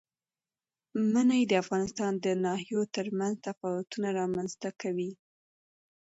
منی 1.11 1.41
د 1.47 1.53
افغانستان 1.63 2.11
د 2.25 2.27
ناحیو 2.45 2.81
ترمنځ 2.95 3.33
تفاوتونه 3.47 4.07
رامنځ 4.19 4.51
ته 4.61 4.69
کوي. 4.81 5.11